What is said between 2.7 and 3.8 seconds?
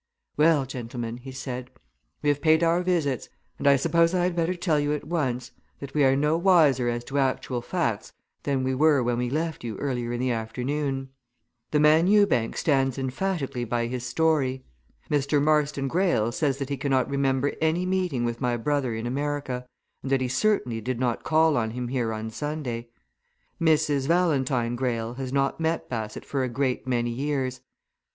visits, and I